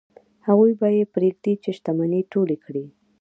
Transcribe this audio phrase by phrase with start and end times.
[0.47, 2.85] هغوی به یې پرېږدي چې شتمنۍ ټولې کړي.